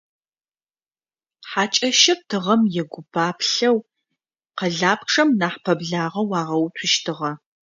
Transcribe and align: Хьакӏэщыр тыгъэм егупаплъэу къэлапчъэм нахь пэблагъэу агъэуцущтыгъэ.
Хьакӏэщыр 1.49 2.19
тыгъэм 2.29 2.61
егупаплъэу 2.81 3.77
къэлапчъэм 4.57 5.29
нахь 5.39 5.59
пэблагъэу 5.63 6.29
агъэуцущтыгъэ. 6.39 7.31